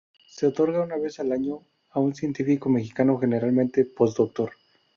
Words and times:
Se 0.27 0.47
otorga 0.47 0.81
una 0.83 0.97
vez 0.97 1.19
al 1.19 1.31
año 1.31 1.59
a 1.91 1.99
un 1.99 2.15
científico 2.15 2.69
mexicano, 2.69 3.19
generalmente 3.19 3.85
post-doctor. 3.85 4.51